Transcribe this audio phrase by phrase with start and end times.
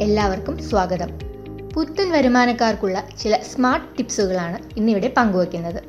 [0.00, 1.08] എല്ലാവർക്കും സ്വാഗതം.
[1.74, 5.82] പുത്തൻ വരുമാനക്കാർക്കുള്ള ചില സ്മാർട്ട് ടിപ്സുകളാണ് ഇന്നിവിടെ പങ്കുവയ്ക്കുന്നത്.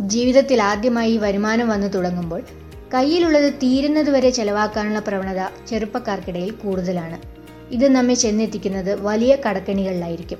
[0.00, 2.42] ജീവിതത്തിൽ ആദ്യമായി വരുമാനം വന്നു തുടങ്ങുമ്പോൾ
[2.94, 7.18] കയ്യിലുള്ളത് തീരുന്നതുവരെ ചെലവാക്കാനുള്ള പ്രവണത ചെറുപ്പക്കാർക്കിടയിൽ കൂടുതലാണ്.
[7.70, 10.38] ഇത് നമ്മെ ചെന്നെത്തിക്കുന്നത് വലിയ കടക്കണികളിലായിരിക്കും.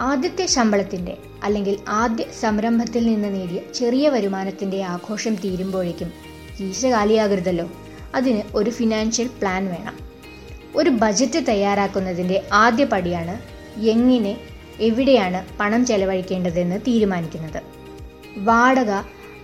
[0.00, 6.12] ആദ്യത്തെ ശമ്പളത്തിന്റെ അല്ലെങ്കിൽ ആദ്യ സംരംഭത്തിൽ നിന്ന് നേടിയ ചെറിയ വരുമാനത്തിന്റെ ആഘോഷം തീരുമ്പോഴേക്കും
[6.60, 7.70] കീശ കാലിയാകരുതല്ലോ.
[8.14, 10.03] അതിന് ഒരു ഫിനാൻഷ്യൽ പ്ലാൻ വേണം.
[10.76, 13.38] ഒരു ബജറ്റ് തയ്യാറാക്കുന്നതിന്റെ ആദ്യ പടിയാണ്
[13.80, 14.36] എങ്ങനെ
[14.80, 17.62] എവിടെയാണ് പണം ചെലവഴിക്കേണ്ടതെന്ന് തീരുമാനിക്കുന്നത്.
[18.36, 18.90] വാടക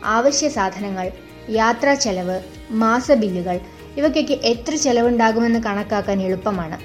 [0.05, 1.11] ആവശ്യ സാധനങ്ങൾ
[1.51, 3.61] യാത്രാ ചെലവ് മാസ ബില്ലുകൾ
[3.97, 6.79] ഇവയ്ക്കൊക്കെ എത്ര ചെലവുണ്ടാകുമെന്ന് കണക്കാക്കാൻ എളുപ്പമാണ്.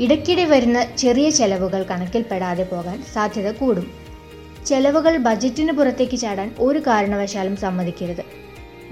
[0.00, 3.90] ഇടയ്ക്കിടെ വരുന്ന ചെറിയ ചെലവുകൾ കണക്കിൽപ്പെടാതെ പോകാൻ സാധ്യത കൂടും.
[4.66, 8.24] ചെലവുകൾ ബജറ്റിന് പുറത്തേക്ക് ചാടാൻ ഒരു കാരണവശാലും സമ്മതിക്കരുത്.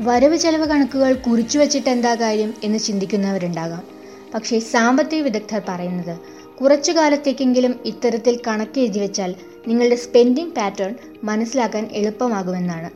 [0.00, 3.99] വരവ് ചെലവ് കണക്കുകൾ കുറിച്ചു വച്ചിട്ട് എന്താ കാര്യം എന്ന് ചിന്തിക്കുന്നവരുണ്ടാകാം.
[4.34, 6.18] പക്ഷേ സാമ്പത്തിക വിദഗ്ധർ പറയുന്നത്
[6.60, 9.34] കുറച്ചു കാലത്തേക്കെങ്കിലും ഇത്തരത്തിൽ കണക്ക് എഴുതി വെച്ചാൽ
[9.68, 12.90] നിങ്ങളുടെ സ്പെൻഡിംഗ് പാറ്റേൺ മനസ്സിലാക്കാൻ എളുപ്പമാകുമെന്നാണ്.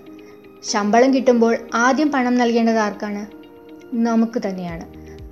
[0.66, 3.26] ശമ്പളം കിട്ടുമ്പോൾ ആദ്യം പണം നൽകേണ്ടത് ആർക്കാണ്?
[3.96, 4.86] നമുക്ക് തന്നെയാണ്.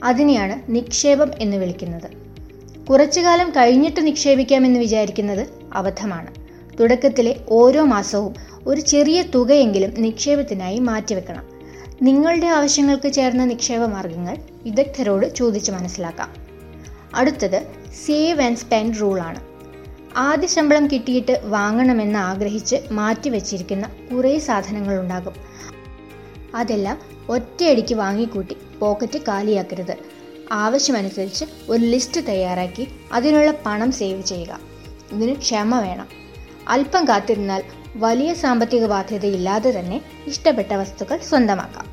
[0.04, 2.10] അതിനെയാണ് നിക്ഷേപം എന്ന് വിളിക്കുന്നത്.
[2.86, 6.34] കുറച്ചു കാലം കഴിഞ്ഞിട്ട് നിക്ഷേപിക്കാമെന്ന് വിചാരിക്കുന്നത് അബദ്ധമാണ്.
[6.80, 8.34] തുടക്കത്തിലെ ഓരോ മാസവും
[8.66, 11.51] ഒരു ചെറിയ തുകയെങ്കിലും നിക്ഷേപത്തിനായി മാറ്റിവെക്കണം.
[12.02, 16.34] നിങ്ങളുടെ ആവശ്യങ്ങൾക്ക് ചേർന്ന നിക്ഷേപ മാർഗങ്ങൾ വിദഗ്ധരോട് ചോദിച്ച് മനസ്സിലാക്കാം.
[17.14, 17.66] അടുത്തത്
[18.06, 19.40] സേവ് ആൻഡ് സ്പെൻഡ് റൂളാണ്
[20.16, 25.34] ആദ്യ ശമ്പളം കിട്ടിയിട്ട് വാങ്ങണമെന്ന് ആഗ്രഹിച്ച് മാറ്റിവെച്ചിരിക്കുന്ന കുറേ സാധനങ്ങൾ ഉണ്ടാകും.
[26.54, 29.96] അതെല്ലാം ഒറ്റയടിക്ക് വാങ്ങിക്കൂട്ടി പോക്കറ്റ് കാലിയാക്കരുത്.
[30.52, 34.60] ആവശ്യമനുസരിച്ച് ഒരു ലിസ്റ്റ് തയ്യാറാക്കി അതിനുള്ള പണം സേവ് ചെയ്യുക.
[35.12, 36.08] ഇതിന് ക്ഷമ വേണം.
[36.68, 37.62] അല്പം കാത്തിരുന്നാൽ
[37.96, 41.91] വലിയ സാമ്പത്തിക ബാധ്യതയില്ലാതെ തന്നെ ഇഷ്ടപ്പെട്ട വസ്തുക്കൾ സ്വന്തമാക്കാം.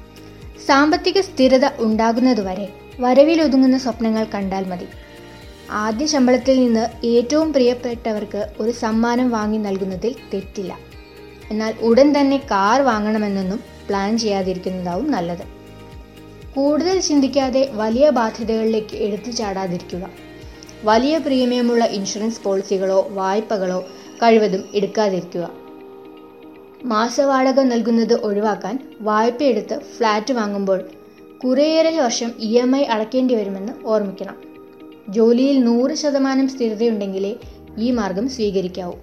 [0.68, 4.88] സാമ്പത്തിക സ്ഥിരത ഉണ്ടാകുന്നതുവരെ വരവിലൊതുങ്ങുന്ന സ്വപ്നങ്ങൾ കണ്ടാൽ മതി.
[5.72, 10.78] ആദ്യ ശമ്പളത്തിൽ നിന്ന് ഏറ്റവും പ്രിയപ്പെട്ടവർക്ക് ഒരു സമ്മാനം വാങ്ങി നൽകുന്നതിൽ തെറ്റില്ല.
[11.52, 15.60] എന്നാൽ ഉടൻ തന്നെ കാർ വാങ്ങണമെന്നൊന്നും പ്ലാൻ ചെയ്യാതിരിക്കുന്നതാവും നല്ലത്.
[16.56, 20.10] കൂടുതൽ ചിന്തിക്കാതെ വലിയ ബാധ്യതകളിലേക്ക് എടുത്തു ചാടാതിരിക്കുക.
[20.83, 23.86] വലിയ പ്രീമിയമുള്ള ഇൻഷുറൻസ് പോളിസികളോ വായ്പകളോ
[24.23, 25.69] കഴിവതും എടുക്കാതിരിക്കുക.
[26.86, 30.90] മാസവാടക നൽകുന്നത് ഒഴിവാക്കാൻ വായ്പയെടുത്ത് ഫ്ലാറ്റ് വാങ്ങുമ്പോൾ
[31.44, 34.36] കുറേയേറെ വർഷം ഇ എം ഐ അടയ്ക്കേണ്ടി വരുമെന്ന് ഓർമ്മിക്കണം.
[35.10, 37.36] ജോലിയിൽ നൂറ് ശതമാനം സ്ഥിരതയുണ്ടെങ്കിലേ
[37.78, 38.94] ഈ മാർഗം സ്വീകരിക്കാവൂ.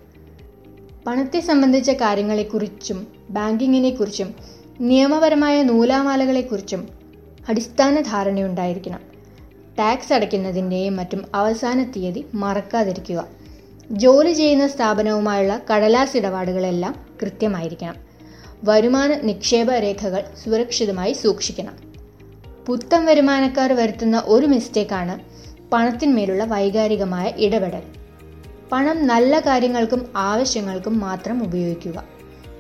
[1.07, 4.35] പണത്തെ സംബന്ധിച്ച കാര്യങ്ങളെക്കുറിച്ചും ബാങ്കിങ്ങിനെക്കുറിച്ചും
[4.81, 6.89] നിയമപരമായ നൂലാമാലകളെക്കുറിച്ചും
[7.49, 9.01] അടിസ്ഥാന ധാരണയുണ്ടായിരിക്കണം.
[9.79, 13.27] ടാക്സ് അടയ്ക്കുന്നതിന്റെയും മറ്റും അവസാന തീയതി മറക്കാതിരിക്കുക.
[13.91, 17.95] ജോലി ചെയ്യുന്ന സ്ഥാപനവുമായുള്ള കടലാസ് ഇടപാടുകളെല്ലാം കൃത്യമായിരിക്കണം.
[18.65, 21.77] വരുമാന നിക്ഷേപ രേഖകൾ സുരക്ഷിതമായി സൂക്ഷിക്കണം.
[22.67, 25.21] പുത്തൻ വരുമാനക്കാർ വരുത്തുന്ന ഒരു മിസ്റ്റേക്കാണ്
[25.71, 27.83] പണത്തിന്മേലുള്ള വൈകാരികമായ ഇടപെടൽ.
[28.73, 32.05] പണം നല്ല കാര്യങ്ങൾക്കും ആവശ്യങ്ങൾക്കും മാത്രം ഉപയോഗിക്കുക.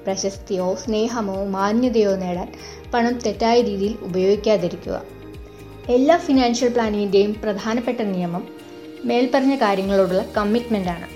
[0.06, 2.52] പ്രശസ്തിയോ സ്നേഹമോ മാന്യതയോ നേടാൻ
[2.94, 5.02] പണം തെറ്റായ രീതിയിൽ ഉപയോഗിക്കാതിരിക്കുക.
[5.88, 8.48] എല്ലാ ഫിനാൻഷ്യൽ പ്ലാനിങ്ങിന്റെയും പ്രധാനപ്പെട്ട നിയമം
[9.04, 11.15] മേൽപ്പറഞ്ഞ കാര്യങ്ങളോടുള്ള കമ്മിറ്റ്മെന്റ് ആണ്.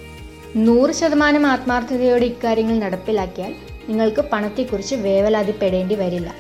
[0.56, 3.55] നൂറ് ശതമാനം ആത്മാർത്ഥതയോടെ ഇക്കാര്യങ്ങൾ നടപ്പിലാക്കിയാൽ
[3.88, 6.34] നിങ്ങൾക്ക് പണത്തെക്കുറിച്ച് വേവലാതിപ്പെടേണ്ടി വരില്ല.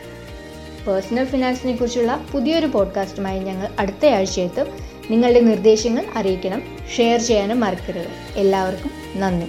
[0.88, 4.66] പേഴ്സണൽ ഫിനാൻസിനെ കുറിച്ചുള്ള പുതിയൊരു പോഡ്കാസ്റ്റുമായി ഞങ്ങൾ അടുത്ത അടുത്തയാഴ്ചയെത്തും.
[5.10, 6.62] നിങ്ങളുടെ നിർദ്ദേശങ്ങൾ അറിയിക്കണം.
[6.96, 8.38] ഷെയർ ചെയ്യാനും മറക്കരുത്.
[8.38, 9.46] എല്ലാവർക്കും നന്ദി.